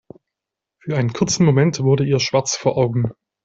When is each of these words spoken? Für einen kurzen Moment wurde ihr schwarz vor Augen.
Für 0.79 0.97
einen 0.97 1.13
kurzen 1.13 1.45
Moment 1.45 1.83
wurde 1.83 2.03
ihr 2.05 2.19
schwarz 2.19 2.55
vor 2.55 2.75
Augen. 2.75 3.11